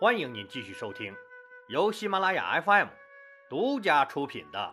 [0.00, 1.12] 欢迎您继续收听
[1.66, 2.86] 由喜马拉雅 FM
[3.50, 4.72] 独家出品的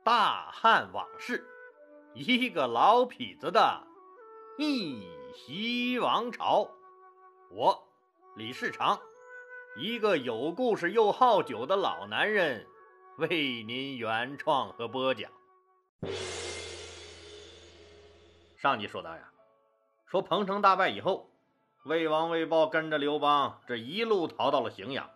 [0.04, 1.44] 《大汉往事》，
[2.14, 3.84] 一个老痞子的
[4.56, 6.70] 逆袭王朝。
[7.50, 7.88] 我
[8.36, 9.00] 李世长，
[9.76, 12.64] 一个有故事又好酒的老男人，
[13.16, 15.28] 为您原创和播讲。
[18.56, 19.28] 上集说到呀，
[20.06, 21.31] 说彭城大败以后。
[21.84, 25.10] 魏王魏豹跟着刘邦，这一路逃到了荥阳。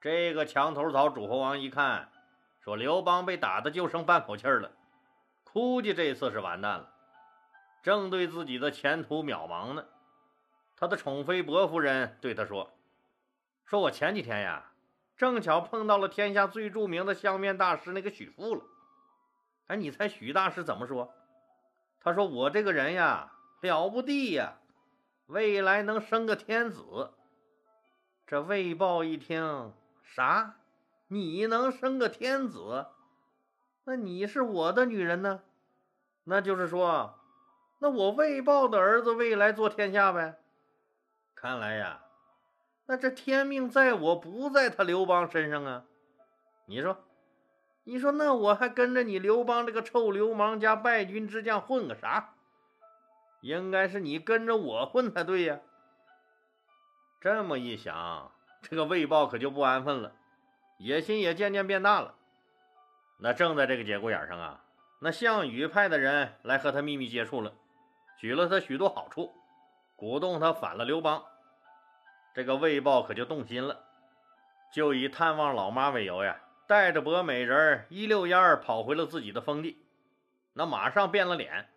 [0.00, 2.08] 这个墙头草诸侯王一看，
[2.60, 4.70] 说刘邦被打的就剩半口气了，
[5.42, 6.88] 估计这次是完蛋了，
[7.82, 9.84] 正对自己的前途渺茫呢。
[10.76, 12.70] 他的宠妃薄夫人对他说
[13.66, 14.70] ：“说我前几天呀，
[15.16, 18.62] 正巧碰到了天下最著名的相面大师那个许富了。
[19.66, 21.12] 哎，你猜许大师怎么说？
[21.98, 24.52] 他说我这个人呀，了不地呀。”
[25.28, 27.10] 未来能生个天子，
[28.26, 30.56] 这魏豹一听，啥？
[31.08, 32.86] 你能生个天子？
[33.84, 35.42] 那你是我的女人呢？
[36.24, 37.18] 那就是说，
[37.78, 40.38] 那我魏豹的儿子未来做天下呗？
[41.34, 42.00] 看来呀，
[42.86, 45.84] 那这天命在我不在他刘邦身上啊？
[46.64, 47.04] 你说，
[47.84, 52.32] 你说，那我还跟着你刘邦这个臭流氓加败军之将混个啥？
[53.40, 55.60] 应该是你跟着我混才对呀！
[57.20, 60.12] 这么一想，这个魏豹可就不安分了，
[60.78, 62.14] 野心也渐渐变大了。
[63.20, 64.64] 那正在这个节骨眼上啊，
[65.00, 67.52] 那项羽派的人来和他秘密接触了，
[68.18, 69.32] 许了他许多好处，
[69.96, 71.24] 鼓动他反了刘邦。
[72.34, 73.84] 这个魏豹可就动心了，
[74.72, 79.84] 就以探望老妈为由呀，带着博美人一溜烟跑回了自己的封地，
[80.52, 81.68] 那马上变了脸。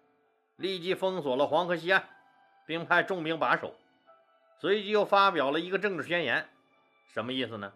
[0.62, 2.08] 立即封锁了黄河西岸，
[2.66, 3.76] 并派重兵把守。
[4.60, 6.48] 随即又发表了一个政治宣言，
[7.12, 7.74] 什么意思呢？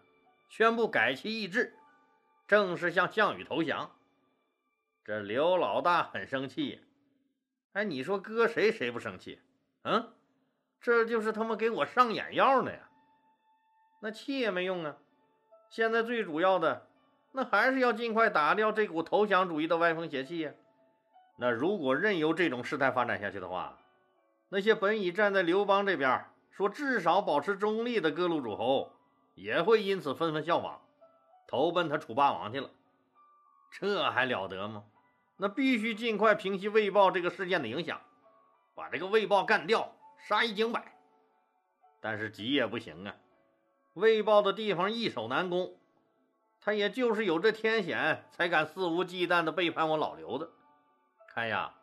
[0.48, 1.74] 宣布改其易帜，
[2.48, 3.92] 正式向项羽投降。
[5.04, 6.82] 这刘老大很生气。
[7.74, 9.42] 哎，你说搁谁谁不生气？
[9.84, 10.14] 嗯，
[10.80, 12.90] 这就是他妈给我上眼药呢呀！
[14.02, 14.96] 那气也没用啊。
[15.70, 16.88] 现在最主要的，
[17.32, 20.52] 那还是要尽快打掉这股投降主义的歪风邪气呀。
[21.38, 23.78] 那如果任由这种事态发展下去的话，
[24.50, 28.94] 那些本已站在刘邦这边说至少保持中立的各路诸侯，
[29.34, 30.80] 也会因此纷纷效仿，
[31.48, 32.70] 投奔他楚霸王去了。
[33.72, 34.84] 这还了得吗？
[35.38, 38.00] 那必须尽快平息魏豹这个事件的影响，
[38.74, 40.96] 把这个魏豹干掉，杀一儆百。
[42.00, 43.14] 但是急也不行啊，
[43.96, 45.76] 魏豹的地方易守难攻，
[46.62, 50.50] 他也就是有这天险，才敢肆无忌惮地背叛我老刘的。
[51.36, 51.74] 看呀，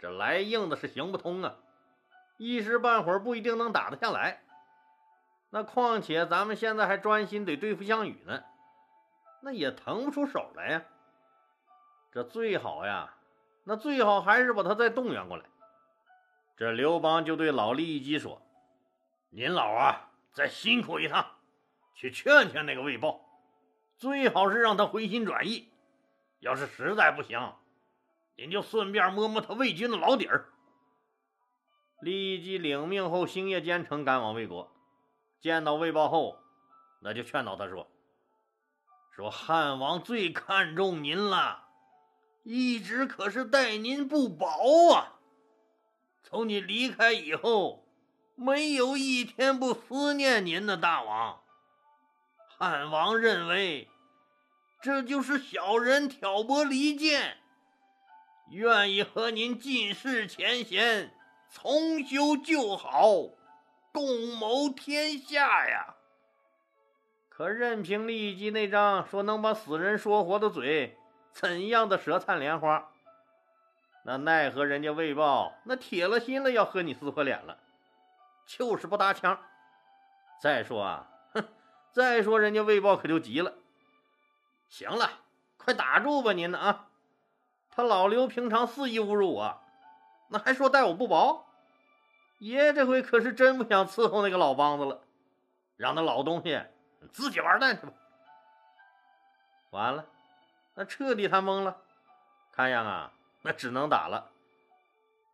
[0.00, 1.54] 这来硬的是行不通啊，
[2.36, 4.42] 一时半会儿不一定能打得下来。
[5.50, 8.42] 那况且咱们现在还专心得对付项羽呢，
[9.40, 10.82] 那也腾不出手来呀。
[12.10, 13.14] 这最好呀，
[13.62, 15.44] 那最好还是把他再动员过来。
[16.56, 18.42] 这刘邦就对老利基说
[19.30, 21.24] ：“您老啊，再辛苦一趟，
[21.94, 23.20] 去劝劝那个魏豹，
[23.96, 25.68] 最好是让他回心转意。
[26.40, 27.40] 要是实在不行。”
[28.38, 30.48] 您就顺便摸摸他魏军的老底儿。
[32.00, 34.72] 立即领命后，星夜兼程赶往魏国，
[35.40, 36.38] 见到魏豹后，
[37.02, 37.90] 那就劝导他说
[39.10, 41.64] ：“说汉王最看重您了，
[42.44, 45.18] 一直可是待您不薄啊。
[46.22, 47.88] 从你离开以后，
[48.36, 51.40] 没有一天不思念您的大王。
[52.56, 53.88] 汉王认为，
[54.80, 57.38] 这就是小人挑拨离间。”
[58.50, 61.12] 愿意和您尽释前嫌，
[61.50, 63.12] 重修旧好，
[63.92, 65.94] 共谋天下呀！
[67.28, 70.96] 可任凭利基那张说能把死人说活的嘴，
[71.30, 72.90] 怎样的舌灿莲花？
[74.04, 77.58] 那奈何人家魏豹那铁了心了要和你撕破脸了，
[78.46, 79.38] 就是不搭腔。
[80.40, 81.44] 再说啊，哼，
[81.92, 83.54] 再说人家魏豹可就急了。
[84.68, 85.10] 行了，
[85.58, 86.88] 快打住吧您呢啊！
[87.78, 89.60] 他老刘平常肆意侮辱我，
[90.30, 91.46] 那还说待我不薄。
[92.40, 95.00] 爷这回可是真不想伺候那个老梆子了，
[95.76, 96.60] 让那老东西
[97.12, 97.92] 自己玩蛋去吧。
[99.70, 100.04] 完了，
[100.74, 101.76] 那彻底他懵了，
[102.50, 104.28] 看样啊，那只能打了。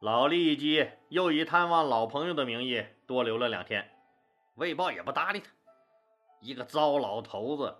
[0.00, 3.90] 老利基又以探望老朋友的名义多留了两天，
[4.56, 5.50] 魏豹也不搭理他。
[6.42, 7.74] 一个糟老头子，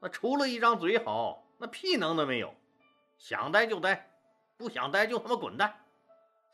[0.00, 2.54] 那除了一张嘴好，那屁能都没有。
[3.18, 4.10] 想待就待，
[4.56, 5.74] 不想待就他妈滚蛋！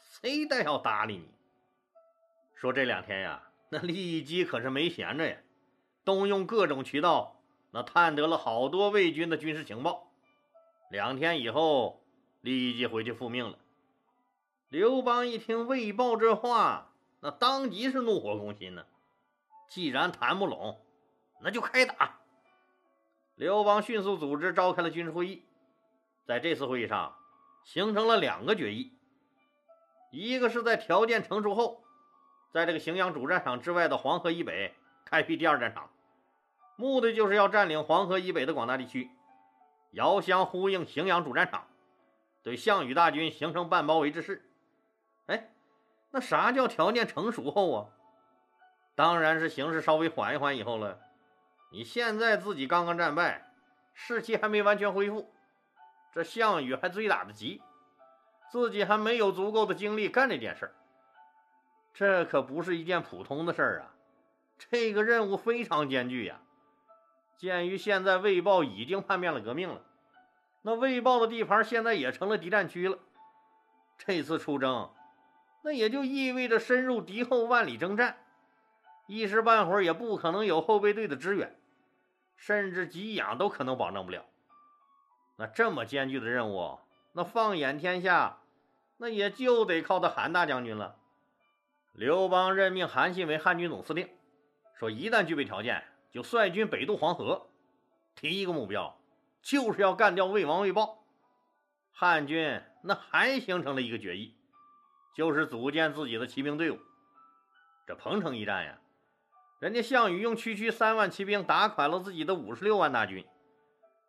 [0.00, 1.28] 谁待要搭理你？
[2.54, 5.36] 说这两天呀，那利基可是没闲着呀，
[6.04, 10.12] 动用各种渠道，那探得了好多魏军的军事情报。
[10.90, 12.04] 两天以后，
[12.40, 13.58] 立即回去复命了。
[14.68, 18.86] 刘邦一听魏豹这话，那当即是怒火攻心呢。
[19.68, 20.80] 既然谈不拢，
[21.40, 22.20] 那就开打。
[23.34, 25.42] 刘邦迅速组织召开了军事会议，
[26.26, 27.16] 在这次会议上
[27.64, 28.92] 形成了两个决议：
[30.10, 31.82] 一个是在条件成熟后，
[32.52, 34.74] 在这个荥阳主战场之外的黄河以北
[35.04, 35.90] 开辟第二战场，
[36.76, 39.10] 目的就是要占领黄河以北的广大地区，
[39.92, 41.66] 遥相呼应荥阳主战场，
[42.42, 44.44] 对项羽大军形成半包围之势。
[45.26, 45.50] 哎，
[46.10, 47.86] 那啥叫条件成熟后啊？
[48.94, 51.00] 当然是形势稍微缓一缓以后了。
[51.70, 53.50] 你现在自己刚刚战败，
[53.94, 55.32] 士气还没完全恢复，
[56.12, 57.62] 这项羽还追打得急，
[58.50, 60.72] 自己还没有足够的精力干这件事儿。
[61.94, 63.94] 这可不是一件普通的事儿啊！
[64.58, 66.40] 这个任务非常艰巨呀。
[67.36, 69.80] 鉴于现在魏豹已经叛变了革命了，
[70.60, 72.98] 那魏豹的地盘现在也成了敌占区了。
[73.98, 74.90] 这次出征，
[75.62, 78.16] 那也就意味着深入敌后万里征战，
[79.06, 81.58] 一时半会儿也不可能有后备队的支援。
[82.36, 84.24] 甚至给养都可能保证不了。
[85.37, 86.79] 那这么艰巨的任务，
[87.12, 88.40] 那放眼天下，
[88.96, 90.96] 那也就得靠他韩大将军了。
[91.93, 94.08] 刘邦任命韩信为汉军总司令，
[94.79, 97.49] 说一旦具备条件，就率军北渡黄河。
[98.14, 99.00] 提一个目标
[99.40, 101.05] 就是要干掉魏王魏豹。
[101.90, 104.37] 汉军那还形成了一个决议，
[105.17, 106.79] 就是组建自己的骑兵队伍。
[107.87, 108.79] 这彭城一战呀。
[109.61, 113.25] 人家项羽用区区三万骑兵打垮了自己的五十六万大军，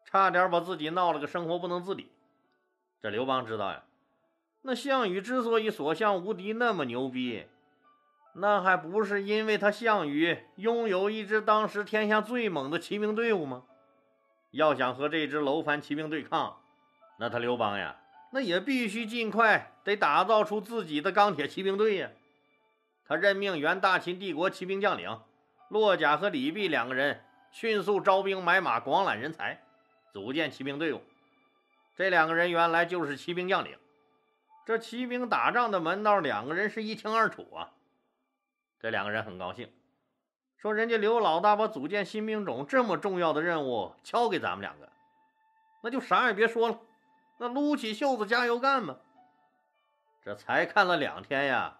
[0.06, 2.12] 差点把自己闹了个生活不能自理。
[3.02, 3.84] 这刘邦知道呀，
[4.62, 7.46] 那项羽之所以所向无敌那么牛逼，
[8.34, 13.64] 那还不是因为他项羽拥有一支当时天下最猛的骑兵队伍吗？
[14.52, 16.62] 要想和这支楼烦骑兵对抗，
[17.18, 17.96] 那他刘邦呀，
[18.32, 22.10] 那也必须尽快得打造出自己的钢铁骑兵队呀。
[23.06, 25.20] 他任命原大秦帝国骑兵将领。
[25.70, 29.63] 骆甲和李泌两个人迅速招兵买马，广揽人才，
[30.14, 31.02] 组建骑兵队伍。
[31.96, 33.78] 这两个人原来就是骑兵将领，
[34.66, 37.72] 这骑兵打仗的门道，两个人是一清二楚啊。
[38.80, 39.72] 这两个人很高兴，
[40.58, 44.88] 说：“人家刘老大把组建新兵种这么重要的任务交给咱们两个，
[45.82, 46.80] 那就啥也别说了，
[47.40, 48.96] 那撸起袖子加油干吧。”
[50.24, 51.80] 这才看了两天呀，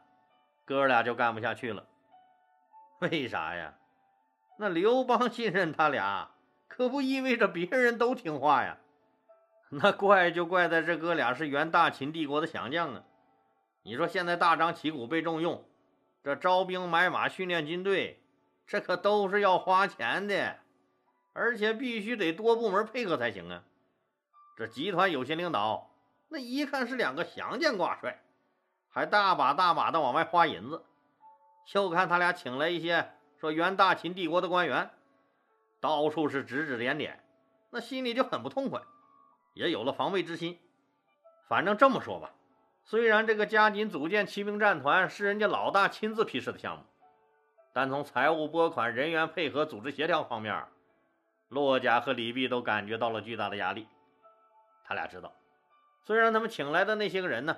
[0.66, 1.86] 哥俩就干不下去了。
[3.00, 3.74] 为啥呀？
[4.58, 6.30] 那刘邦信任他俩，
[6.76, 8.80] 可不意味着别人都听话呀。
[9.70, 13.04] 那怪就怪在这哥俩是原大秦帝国的降将啊。
[13.84, 15.64] 你说现在大张旗鼓被重用，
[16.24, 18.24] 这招兵买马、训练军队，
[18.66, 20.56] 这可都是要花钱的，
[21.34, 23.62] 而且必须得多部门配合才行啊。
[24.58, 25.92] 这集团有些领导，
[26.30, 28.24] 那一看是两个降将挂帅，
[28.90, 30.84] 还大把大把的往外花银子。
[31.68, 33.12] 就看他俩请来一些。
[33.40, 34.90] 说原大秦帝国的官员，
[35.84, 37.22] 到处是指指点点，
[37.70, 38.82] 那心里就很不痛快，
[39.54, 40.58] 也有了防卫之心。
[41.50, 42.32] 反正这么说吧，
[42.86, 46.86] 虽然这个加紧组建骑兵战团是人家老大亲自批示的项目，
[47.74, 50.64] 但从财务拨款、人员配合、组织协调方面，
[51.50, 53.86] 骆甲和李毕都感觉到了巨大的压力。
[54.86, 55.34] 他俩知道，
[56.06, 57.58] 虽然他们请来的那些个人呢，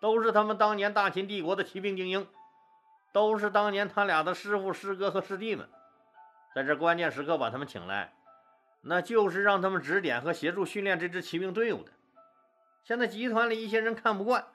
[0.00, 2.28] 都是他们当年大秦帝国的骑兵精英。
[3.12, 5.66] 都是当年他俩的师傅、师哥和师弟们，
[6.56, 8.14] 在这关键时刻把他们请来，
[8.80, 11.92] 那就是让他们指点和协助训练这支骑兵队伍的。
[12.82, 14.46] 现在集团里一些人看不惯，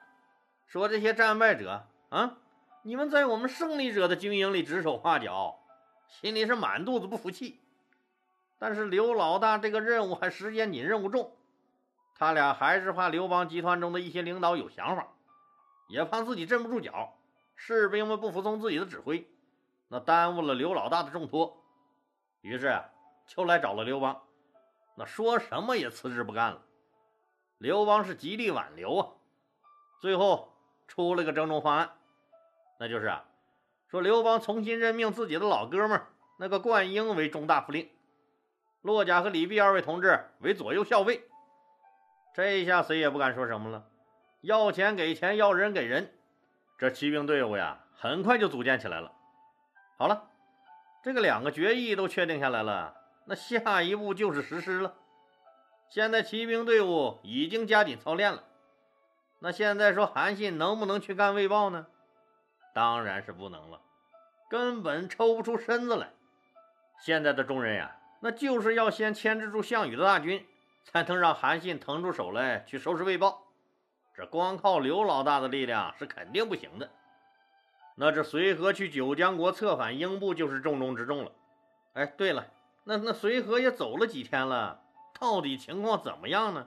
[0.66, 2.38] 说这些战败者啊，
[2.82, 5.60] 你们在我们胜利者的经营里指手画脚，
[6.08, 7.60] 心里是满肚子不服气。
[8.58, 11.36] 但是刘老大这个任务还时间紧、任务重，
[12.16, 15.06] 他俩还是怕刘邦集团中的一些领导有想法，
[15.88, 17.16] 也怕自己镇不住脚。
[17.54, 19.30] 士兵们不服从自己的指挥，
[19.86, 21.61] 那耽误了刘老大的重托，
[22.42, 22.84] 于是啊
[23.26, 24.20] 就来找了刘邦，
[24.96, 26.60] 那说什么也辞职不干了。
[27.58, 29.08] 刘邦是极力挽留啊，
[30.00, 30.52] 最后
[30.86, 31.90] 出了个征中方案，
[32.78, 33.24] 那就是啊，
[33.88, 36.02] 说刘邦重新任命自己的老哥们
[36.38, 37.88] 那个灌婴为中大夫令，
[38.80, 41.22] 骆甲和李泌二位同志为左右校尉。
[42.34, 43.86] 这一下谁也不敢说什么了，
[44.40, 46.12] 要钱给钱，要人给人。
[46.78, 49.12] 这骑兵队伍呀，很快就组建起来了。
[49.96, 50.30] 好了，
[51.02, 52.94] 这个两个决议都确定下来了，
[53.24, 54.94] 那下一步就是实施了。
[55.88, 58.44] 现在骑兵队伍已经加紧操练了。
[59.40, 61.86] 那现在说韩信能不能去干魏豹呢？
[62.72, 63.80] 当然是不能了，
[64.48, 66.08] 根本抽不出身子来。
[67.00, 70.46] 现在的众人呀，那就是要先牵制住项羽的大军，
[70.84, 73.42] 才能让韩信腾出手来去收拾魏豹。
[74.14, 76.88] 这光靠刘老大的力量是肯定不行的。
[78.02, 81.30] 那这随和去九江国策反英布就是重中之重了。
[81.92, 82.48] 哎，对了，
[82.82, 84.82] 那那随和也走了几天了，
[85.20, 86.66] 到底情况怎么样呢？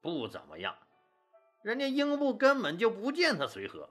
[0.00, 0.74] 不怎么样，
[1.62, 3.88] 人家英布根本就不见他随和，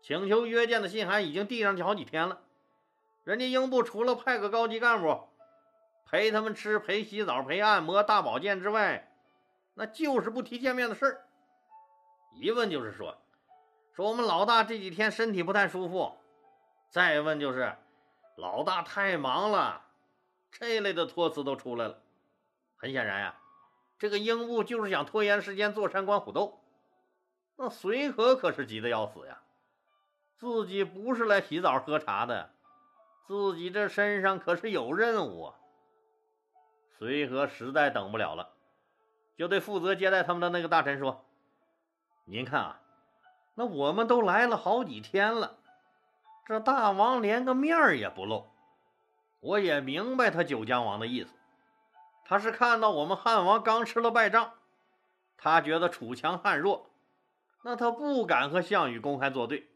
[0.00, 2.38] 请求约见的信函已经递上去好几天了。
[3.24, 5.28] 人家英布除了派个高级干部
[6.06, 9.12] 陪他们吃、陪洗澡、陪按摩、大保健之外，
[9.74, 11.26] 那就是不提见面的事儿。
[12.36, 13.18] 一问就是说，
[13.98, 16.16] 说我们老大这几天身体不太舒服；
[16.88, 17.74] 再问就是
[18.36, 19.86] 老大太忙了，
[20.52, 22.00] 这一类的托词都出来了。
[22.76, 23.40] 很显然呀，
[23.98, 26.60] 这个英布就是想拖延时间坐山观虎斗。
[27.56, 29.42] 那随和可是急得要死呀，
[30.36, 32.50] 自己不是来洗澡喝茶的，
[33.26, 35.56] 自己这身上可是有任务啊。
[36.96, 38.50] 随和实在等不了了，
[39.36, 41.24] 就对负责接待他们的那个大臣说。
[42.26, 42.80] 您看啊，
[43.58, 45.56] 那我们都来了好几天了，
[46.46, 48.46] 这大王连个面儿也不露。
[49.40, 51.34] 我也明白他九江王的意思，
[52.24, 54.52] 他是看到我们汉王刚吃了败仗，
[55.36, 56.88] 他觉得楚强汉弱，
[57.64, 59.68] 那他不敢和项羽公开作对，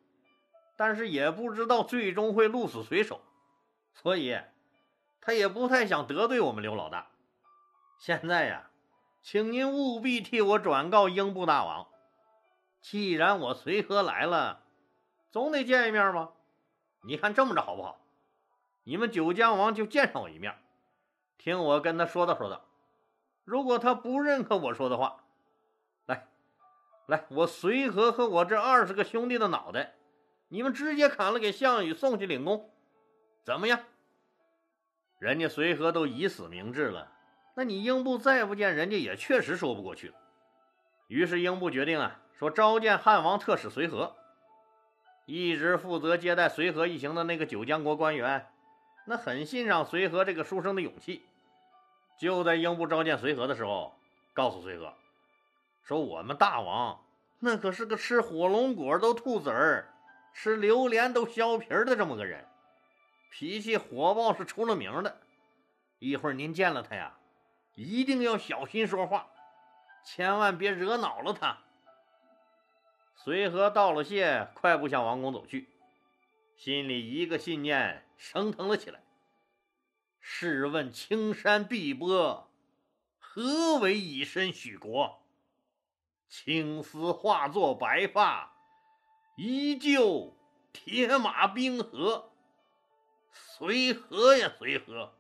[0.76, 3.20] 但是也不知道最终会鹿死谁手，
[3.94, 4.38] 所以
[5.20, 7.08] 他也不太想得罪我们刘老大。
[7.98, 8.70] 现在呀，
[9.24, 11.88] 请您务必替我转告英布大王。
[12.82, 14.64] 既然我随和来了，
[15.30, 16.32] 总得见一面吧？
[17.04, 18.04] 你看这么着好不好？
[18.84, 20.54] 你们九江王就见上我一面，
[21.38, 22.64] 听我跟他说道说道。
[23.44, 25.24] 如果他不认可我说的话，
[26.06, 26.26] 来，
[27.06, 29.94] 来，我随和和我这二十个兄弟的脑袋，
[30.48, 32.70] 你们直接砍了给项羽送去领功，
[33.44, 33.80] 怎么样？
[35.20, 37.12] 人家随和都以死明志了，
[37.54, 40.14] 那你英布再不见人家也确实说不过去了。
[41.09, 42.18] 于是英布决定啊。
[42.38, 44.16] 说召见汉王特使随和，
[45.26, 48.49] 一直负责接待随和一行的那个九江国官员，
[49.06, 51.23] 那很欣赏随和这个书生的勇气。
[52.18, 53.94] 就在英布召见随和的时候，
[54.35, 54.92] 告诉随和
[55.85, 57.00] 说：“我们大王
[57.38, 59.88] 那可是个吃火龙果都吐籽儿，
[60.35, 62.44] 吃榴莲都削皮儿的这么个人，
[63.30, 65.16] 脾气火爆是出了名的。
[66.00, 67.14] 一会儿您见了他呀，
[67.76, 69.28] 一定要小心说话，
[70.04, 71.59] 千万别惹恼了他。”
[73.14, 75.68] 随和道了谢，快步向王宫走去，
[76.56, 79.00] 心里一个信念升腾了起来。
[80.21, 82.50] 试问青山碧波，
[83.18, 85.21] 何为以身许国？
[86.28, 88.56] 青丝化作白发，
[89.37, 90.37] 依旧
[90.73, 92.30] 铁马冰河。
[93.30, 95.12] 随和呀，随和，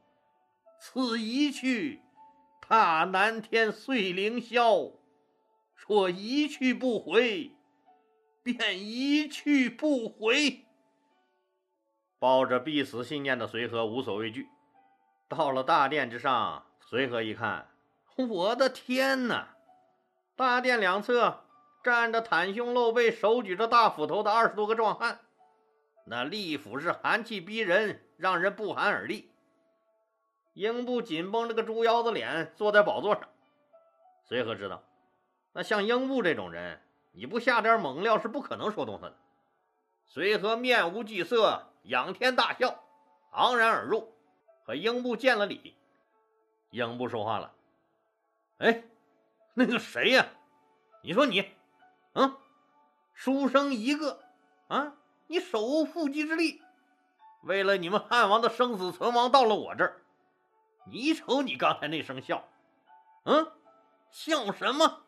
[0.80, 2.00] 此一去，
[2.62, 4.92] 踏南天碎凌霄；
[5.74, 7.50] 若一去不回。
[8.44, 10.64] 便一去不回。
[12.18, 14.48] 抱着必死信念的随和无所畏惧，
[15.28, 16.64] 到了大殿之上。
[16.80, 17.68] 随和一看，
[18.16, 19.56] 我的天哪！
[20.36, 21.44] 大殿两侧
[21.82, 25.20] 站着袒胸露背、手举着大斧头的二十多个壮汉，
[26.06, 29.31] 那利斧是寒气逼人，让人不寒而栗。
[30.54, 33.28] 英布紧绷着个猪腰子脸坐在宝座上。
[34.24, 34.82] 随和知道，
[35.52, 36.80] 那像英布这种人。
[37.14, 39.16] 你不下点猛料是不可能说动他的。
[40.06, 42.82] 随和面无惧色，仰天大笑，
[43.32, 44.14] 昂然而入，
[44.64, 45.76] 和英布见了礼。
[46.70, 47.52] 英布说话了
[48.56, 48.84] ：“哎，
[49.52, 50.26] 那个谁呀？
[51.02, 51.50] 你说你，
[52.14, 52.34] 嗯，
[53.12, 54.22] 书生一个，
[54.68, 54.94] 啊，
[55.26, 56.62] 你手无缚鸡之力，
[57.42, 60.00] 为了你们汉王的生死存亡到了我这儿，
[60.84, 62.44] 你瞅你刚才那声笑，
[63.24, 63.52] 嗯，
[64.10, 65.04] 笑什么？”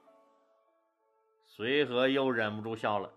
[1.46, 3.12] 随和又忍不住笑了，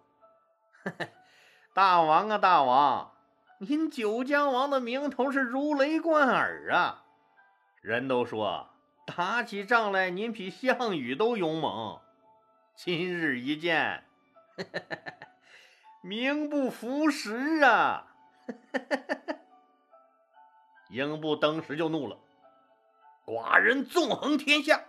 [1.74, 3.14] 大王啊，大王，
[3.60, 7.04] 您九江王的名头是如雷贯耳啊！
[7.82, 8.70] 人都说
[9.06, 12.02] 打起仗来您比项羽都勇猛，
[12.76, 14.04] 今日一见，
[16.02, 18.08] 名不符实啊！
[20.90, 22.18] 英布当时就怒了
[23.28, 24.86] ：“寡人纵横天下，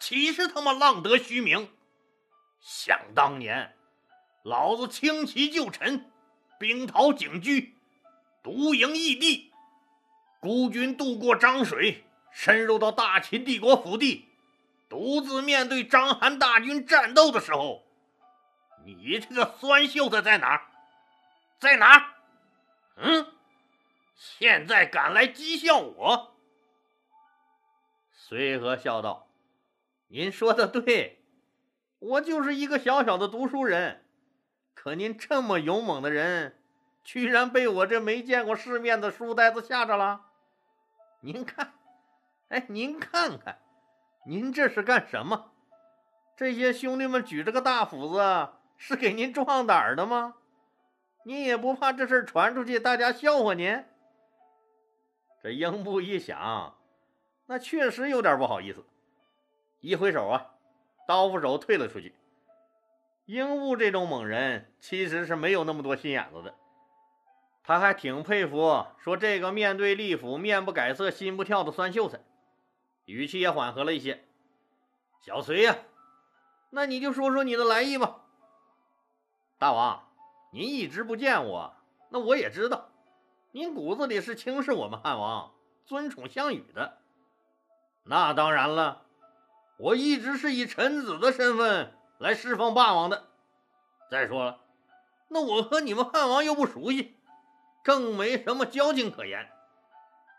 [0.00, 1.70] 岂是他妈浪得虚名？”
[2.60, 3.76] 想当年，
[4.42, 6.10] 老子轻骑旧尘，
[6.58, 7.76] 兵逃景驹，
[8.42, 9.52] 独营异地，
[10.40, 14.26] 孤军渡过漳水，深入到大秦帝国腹地，
[14.88, 17.84] 独自面对章邯大军战斗的时候，
[18.84, 20.60] 你这个酸秀才在哪？
[21.60, 22.14] 在哪儿？
[22.96, 23.32] 嗯，
[24.16, 26.34] 现在敢来讥笑我？
[28.28, 29.26] 随和笑道
[30.08, 31.24] ：“您说的对，
[31.98, 34.04] 我就是一个小小的读书人，
[34.74, 36.62] 可您这么勇猛的人，
[37.02, 40.26] 居然被我这没见过世面的书呆子吓着了。
[41.20, 41.72] 您看，
[42.48, 43.62] 哎，您看看，
[44.26, 45.52] 您这是干什么？
[46.36, 50.34] 这些兄弟们举着个大斧子，是给您壮胆的吗？
[51.24, 53.86] 您也不怕这事传出去，大家笑话您？”
[55.42, 56.77] 这英布一想，
[57.50, 58.84] 那确实有点不好意思，
[59.80, 60.52] 一挥手啊，
[61.06, 62.14] 刀斧手退了出去。
[63.24, 66.54] 英布这种猛人其实是没有那么多心眼子的，
[67.64, 72.20] 他还挺佩服说这个面对利府面不改色心不跳的酸秀才，
[73.06, 74.26] 语气也缓和了一些。
[75.22, 75.78] 小隋呀，
[76.68, 78.24] 那你就说说你的来意吧。
[79.58, 80.06] 大王，
[80.52, 81.74] 您一直不见我，
[82.10, 82.90] 那我也知道。
[83.52, 85.54] 您骨子里是轻视我们汉王，
[85.86, 86.98] 尊崇项羽的。
[88.04, 89.02] 那当然了，
[89.78, 93.28] 我一直是以臣子的身份来侍奉霸王的。
[94.10, 94.60] 再说了，
[95.28, 97.16] 那我和你们汉王又不熟悉，
[97.84, 99.50] 更没什么交情可言。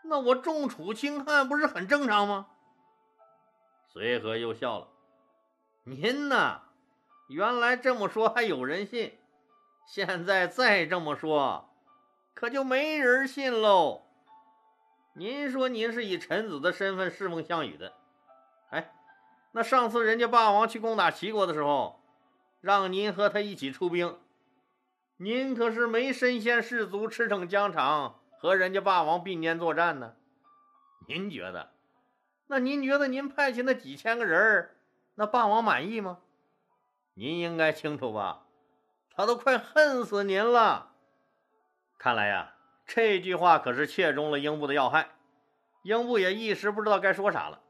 [0.02, 2.46] 那我重楚轻汉不是很正常吗？
[3.92, 4.88] 随和又笑了。
[5.84, 6.62] 您呐，
[7.28, 9.18] 原来这么说还有人信，
[9.86, 11.68] 现在再这么说。
[12.34, 14.09] 可就没人信喽。
[15.12, 17.92] 您说您是以臣子的身份侍奉项羽的，
[18.70, 18.92] 哎，
[19.52, 22.00] 那上次人家霸王去攻打齐国的时候，
[22.60, 24.18] 让您和他一起出兵，
[25.16, 30.14] 您可是没身先士卒、驰骋疆场和人家霸王并肩作战呢。
[31.08, 31.72] 您觉得？
[32.46, 34.76] 那您觉得您派去那几千个人，
[35.16, 36.18] 那霸王满意吗？
[37.14, 38.44] 您应该清楚吧？
[39.14, 40.92] 他都快恨死您了。
[41.98, 42.54] 看来呀，
[42.92, 45.10] 这句话可是切中了英布的要害，
[45.82, 47.60] 英布也一时不知道该说啥了。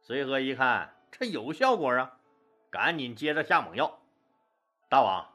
[0.00, 2.16] 随和一看这有效果啊，
[2.70, 3.98] 赶紧接着下猛药。
[4.88, 5.28] 大王，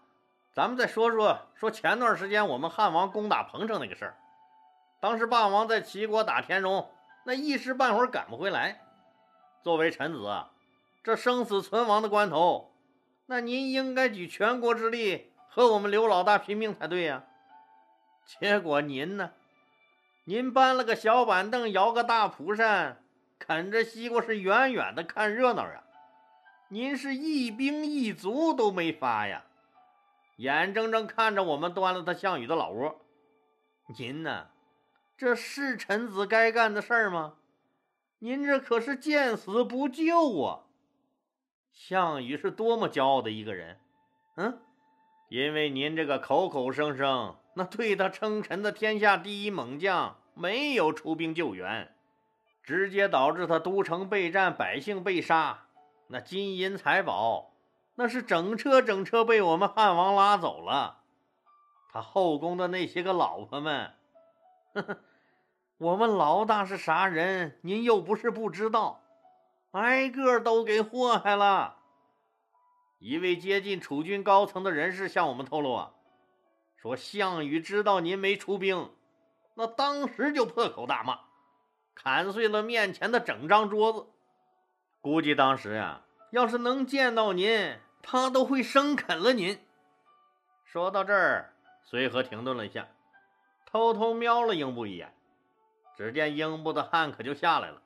[0.52, 4.18] 咱们再说说说前段时间我们汉王攻打彭城那个事儿。
[5.00, 6.90] 当时霸王在齐国打田荣，
[7.24, 8.82] 那一时半会儿赶不回来。
[9.62, 10.50] 作为臣子啊，
[11.04, 12.74] 这生死存亡的关头，
[13.28, 17.24] 那您应该举全国之力和我们刘老大拼命才对呀。
[18.26, 19.32] 结果您呢？
[20.26, 23.04] 您搬了个小板凳，摇个大蒲扇，
[23.40, 25.84] 啃着西瓜，是远远的看热闹啊！
[26.70, 29.44] 您是一兵一卒都没发呀，
[30.38, 33.02] 眼睁睁看着我们端了他项羽的老窝。
[33.98, 34.48] 您呢？
[35.18, 37.34] 这是臣子该干的事儿吗？
[38.20, 40.62] 您这可是见死不救啊！
[41.74, 43.80] 项羽是多么骄傲的一个人，
[44.36, 44.62] 嗯？
[45.30, 47.36] 因为您这个口口声声。
[47.62, 51.94] 那对他称臣的天下第一猛将没有出兵救援，
[52.64, 55.66] 直接导致他都城备战，百姓被杀。
[56.08, 57.54] 那金银财宝，
[57.94, 61.04] 那是整车整车被我们汉王拉走了。
[61.94, 63.94] 他后宫的那些个老婆们，
[64.74, 64.98] 呵呵，
[65.78, 67.60] 我们老大是啥人？
[67.62, 69.04] 您又不是不知道，
[69.70, 71.76] 挨个都给祸害了。
[72.98, 75.92] 一位接近楚军高层的人士向我们透露啊。
[76.82, 78.92] 说项羽知道您没出兵，
[79.54, 81.20] 那当时就破口大骂，
[81.94, 84.08] 砍碎了面前的整张桌子。
[85.00, 89.64] 估计当时呀，要是能见到您，他都会生啃了您。
[90.66, 92.88] 说到这儿，随和停顿了一下，
[93.68, 95.14] 偷偷瞄了英布一眼，
[95.96, 97.80] 只见英布的汗可就下来了。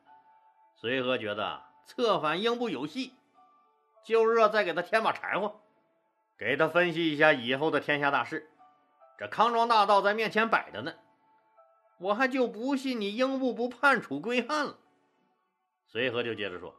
[0.74, 3.14] 随和觉得策反英布有戏，
[4.06, 5.60] 就热再给他添把柴火，
[6.38, 8.50] 给他分析一下以后的天下大事。
[9.17, 10.93] 这康庄大道在面前摆着呢，
[11.99, 14.78] 我还就不信你英布不叛楚归汉了。
[15.88, 16.75] 随和就接着说：“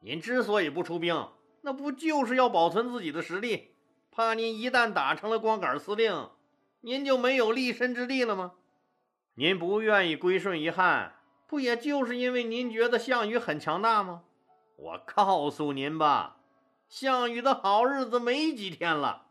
[0.00, 1.28] 您之所以不出兵，
[1.60, 3.76] 那不就是要保存自己的实力？
[4.10, 6.30] 怕您一旦打成了光杆司令，
[6.80, 8.54] 您就没有立身之地了吗？
[9.34, 11.14] 您不愿意归顺于汉，
[11.46, 14.24] 不也就是因为您觉得项羽很强大吗？
[14.76, 16.38] 我告诉您吧，
[16.88, 19.28] 项羽的好日子没几天了。”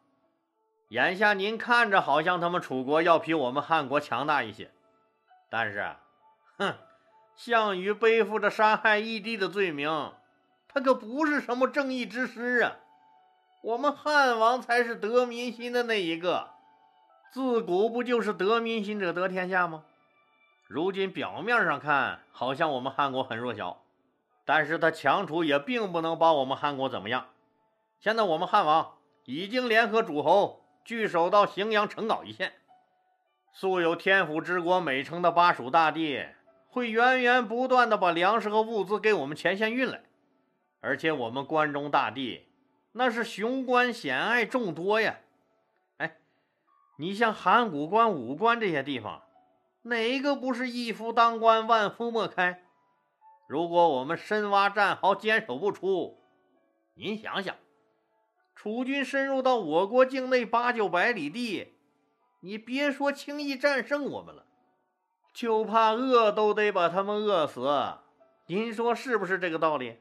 [0.91, 4.71] 眼下您看着好像他们楚国要比我们汉国强大一些，
[5.49, 5.95] 但是，
[6.57, 6.75] 哼，
[7.33, 10.11] 项羽背负着杀害义帝的罪名，
[10.67, 12.75] 他可不是什么正义之师啊！
[13.63, 16.49] 我们汉王才是得民心的那一个，
[17.31, 19.85] 自古不就是得民心者得天下吗？
[20.67, 23.81] 如今表面上看好像我们汉国很弱小，
[24.43, 27.27] 但是他强楚也并不能把我们汉国怎么样。
[28.01, 30.57] 现在我们汉王已经联合诸侯。
[30.83, 32.53] 据守到荥阳、城皋一线，
[33.53, 36.25] 素有天府之国美称的巴蜀大地
[36.67, 40.01] 会源源不断的把粮食和物资给我们前线运来，
[40.79, 42.47] 而且我们关中大地
[42.93, 45.19] 那是雄关险隘众多呀。
[45.97, 46.17] 哎，
[46.97, 49.21] 你像函谷关、武关这些地方，
[49.83, 52.63] 哪一个不是一夫当关，万夫莫开？
[53.47, 56.17] 如果我们深挖战壕，坚守不出，
[56.95, 57.55] 您想想，
[58.61, 61.73] 楚军深入到我国境内八九百里地。
[62.41, 64.45] 你别说轻易战胜我们了，
[65.33, 67.67] 就怕饿都得把他们饿死。
[68.45, 69.97] 您说是不是这个道理？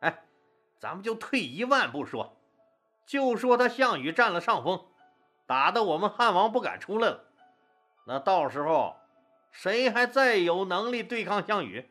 [0.00, 0.24] 哎，
[0.80, 2.36] 咱们就退一万步说，
[3.06, 4.84] 就说他项羽占了上风，
[5.46, 7.22] 打得我们汉王不敢出来了。
[8.04, 8.96] 那到时候
[9.52, 11.88] 谁还再有能力对抗项羽？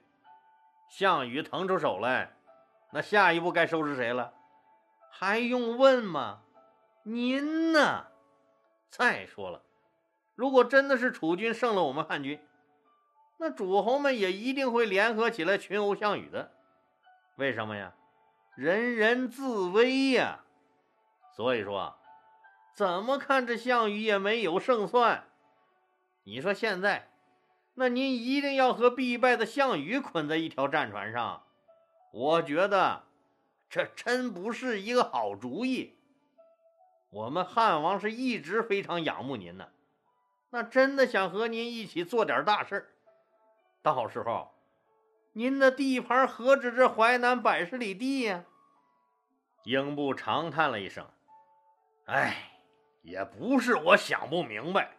[0.90, 2.36] 项羽腾出手来，
[2.92, 4.34] 那下一步该收拾谁了？
[5.17, 6.41] 还用问吗？
[7.04, 8.08] 您呢？
[8.89, 9.62] 再说了。
[10.36, 12.38] 如果真的是楚军胜了我们汉军，
[13.38, 16.51] 那诸侯们也一定会联合起来群殴项羽的。
[17.38, 17.93] 为什么呀？
[18.58, 20.43] 人人自危呀！
[21.34, 21.95] 所以说，
[22.73, 25.30] 怎么看这项羽也没有胜算。
[26.25, 27.10] 你说现在，
[27.75, 31.43] 那您一定要和必败的项羽捆在一条战船上，
[32.12, 33.04] 我觉得
[33.69, 35.97] 这真不是一个好主意。
[37.10, 39.71] 我们汉王是一直非常仰慕您的。
[40.49, 42.89] 那真的想和您一起做点大事儿，
[43.82, 44.54] 到时候
[45.34, 48.45] 您的地盘何止这淮南百十里地呀？
[49.63, 51.06] 英布长叹了一声
[52.08, 52.51] ：“哎，
[53.01, 54.95] 也不是我想不明白。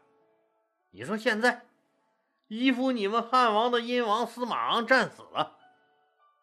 [0.91, 1.67] 你说现在，
[2.49, 5.56] 依附你们汉王的殷王司马昂战死了，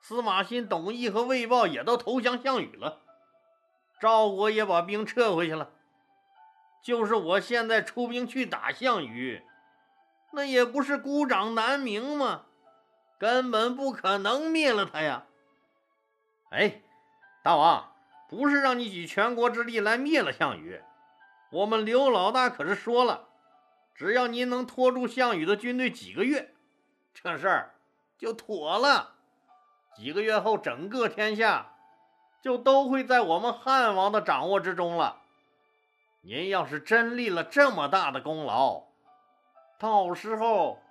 [0.04, 3.04] 司马欣、董翳和魏豹也都投降项羽了，
[4.02, 5.72] 赵国也把兵撤回去了。”
[6.84, 9.42] 就是我现在出兵去打项羽，
[10.34, 12.44] 那也不是孤掌难鸣吗？
[13.18, 15.24] 根本不可能灭了他呀！
[16.50, 16.82] 哎，
[17.42, 17.96] 大王，
[18.28, 20.82] 不是让你举全国之力来灭了项羽，
[21.50, 23.30] 我们刘老大可是说了，
[23.96, 26.54] 只要您能拖住项羽的军队几个月，
[27.14, 27.76] 这事儿
[28.18, 29.12] 就妥了。
[29.96, 31.76] 几个月后，整个天下
[32.42, 35.22] 就都会在我们汉王的掌握之中了。
[36.22, 38.84] 您要是真立了这么大的功劳，
[39.78, 40.82] 到时候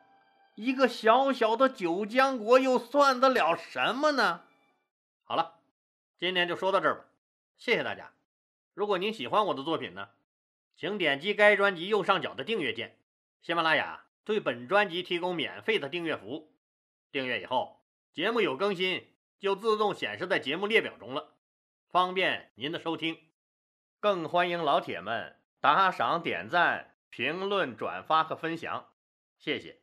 [0.54, 4.42] 一个小小的九江国又算得了什么呢？
[5.24, 5.54] 好了，
[6.18, 7.04] 今天就说到这儿吧，
[7.56, 8.12] 谢谢大家。
[8.74, 10.10] 如果您喜欢我的作品呢，
[10.76, 12.98] 请点击该专辑右上角的订阅键。
[13.40, 16.52] 喜马拉雅对本专辑提供免费的订阅服务，
[17.10, 17.81] 订阅以后，
[18.12, 19.06] 节目有更新
[19.40, 21.34] 就自动显示在节目列表中了，
[21.90, 23.18] 方便您的收听。
[24.00, 28.88] 更欢迎老铁们打赏、点赞、评论、转发和分享，
[29.38, 29.81] 谢谢。